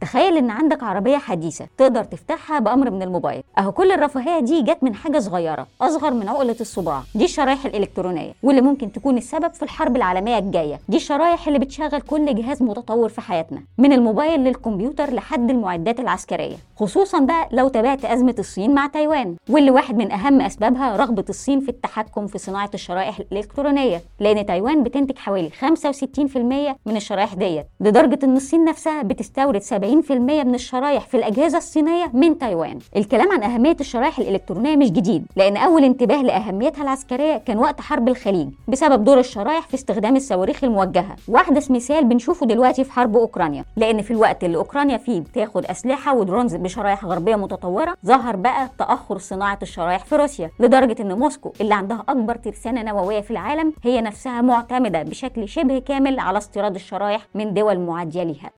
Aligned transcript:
تخيل 0.00 0.36
إن 0.36 0.50
عندك 0.50 0.82
عربية 0.82 1.16
حديثة 1.16 1.66
تقدر 1.78 2.04
تفتحها 2.04 2.58
بأمر 2.58 2.90
من 2.90 3.02
الموبايل. 3.02 3.42
أهو 3.58 3.72
كل 3.72 3.92
الرفاهية 3.92 4.40
دي 4.40 4.62
جت 4.62 4.78
من 4.82 4.94
حاجة 4.94 5.18
صغيرة 5.18 5.66
أصغر 5.82 6.10
من 6.14 6.28
عقلة 6.28 6.56
الصباع. 6.60 7.02
دي 7.14 7.24
الشرايح 7.24 7.66
الإلكترونية 7.66 8.32
واللي 8.42 8.60
ممكن 8.60 8.92
تكون 8.92 9.16
السبب 9.18 9.54
في 9.54 9.62
الحرب 9.62 9.96
العالمية 9.96 10.38
الجاية. 10.38 10.80
دي 10.88 10.96
الشرايح 10.96 11.46
اللي 11.46 11.58
بتشغل 11.58 12.00
كل 12.00 12.34
جهاز 12.34 12.62
متطور 12.62 13.08
في 13.08 13.20
حياتنا 13.20 13.62
من 13.78 13.92
الموبايل 13.92 14.40
للكمبيوتر 14.40 15.14
لحد 15.14 15.50
المعدات 15.50 16.00
العسكرية. 16.00 16.56
خصوصا 16.76 17.18
بقى 17.20 17.48
لو 17.52 17.68
تابعت 17.68 18.04
أزمة 18.04 18.34
الصين 18.38 18.74
مع 18.74 18.86
تايوان 18.86 19.36
واللي 19.48 19.70
واحد 19.70 19.96
من 19.96 20.12
أهم 20.12 20.40
أسبابها 20.40 20.96
رغبة 20.96 21.24
الصين 21.28 21.60
في 21.60 21.68
التحكم 21.68 22.26
في 22.26 22.38
صناعة 22.38 22.70
الشرائح 22.74 23.18
الإلكترونية 23.18 24.02
لأن 24.20 24.46
تايوان 24.46 24.82
بتنتج 24.82 25.18
حوالي 25.18 25.50
65% 25.50 26.76
من 26.86 26.96
الشرايح 26.96 27.34
ديت. 27.34 27.66
لدرجة 27.80 28.18
إن 28.24 28.36
الصين 28.36 28.64
نفسها 28.64 29.02
بتستورد 29.02 29.60
70% 29.86 30.10
من 30.44 30.54
الشرايح 30.54 31.06
في 31.06 31.16
الأجهزة 31.16 31.58
الصينية 31.58 32.10
من 32.12 32.38
تايوان. 32.38 32.78
الكلام 32.96 33.32
عن 33.32 33.42
أهمية 33.42 33.76
الشرايح 33.80 34.18
الإلكترونية 34.18 34.76
مش 34.76 34.90
جديد 34.90 35.26
لأن 35.36 35.56
أول 35.56 35.84
انتباه 35.84 36.22
لأهميتها 36.22 36.82
العسكرية 36.82 37.36
كان 37.36 37.58
وقت 37.58 37.80
حرب 37.80 38.08
الخليج 38.08 38.48
بسبب 38.68 39.04
دور 39.04 39.18
الشرايح 39.18 39.68
في 39.68 39.74
استخدام 39.74 40.16
الصواريخ 40.16 40.64
الموجهة. 40.64 41.16
واحدث 41.28 41.70
مثال 41.70 42.04
بنشوفه 42.04 42.46
دلوقتي 42.46 42.84
في 42.84 42.92
حرب 42.92 43.16
أوكرانيا 43.16 43.64
لأن 43.76 44.02
في 44.02 44.10
الوقت 44.10 44.44
اللي 44.44 44.56
أوكرانيا 44.56 44.96
فيه 44.96 45.20
بتاخد 45.20 45.64
أسلحة 45.66 46.14
ودرونز 46.16 46.54
بشرايح 46.56 47.04
غربية 47.04 47.36
متطورة 47.36 47.94
ظهر 48.06 48.36
بقى 48.36 48.70
تأخر 48.78 49.18
صناعة 49.18 49.58
الشرايح 49.62 50.04
في 50.04 50.16
روسيا 50.16 50.50
لدرجة 50.60 51.02
إن 51.02 51.18
موسكو 51.18 51.52
اللي 51.60 51.74
عندها 51.74 52.04
أكبر 52.08 52.34
ترسانة 52.34 52.82
نووية 52.82 53.20
في 53.20 53.30
العالم 53.30 53.72
هي 53.84 54.00
نفسها 54.00 54.40
معتمدة 54.40 55.02
بشكل 55.02 55.48
شبه 55.48 55.78
كامل 55.78 56.18
على 56.18 56.38
استيراد 56.38 56.74
الشرايح 56.74 57.26
من 57.34 57.54
دول 57.54 57.78
معاديه 57.78 58.22
ليها 58.22 58.50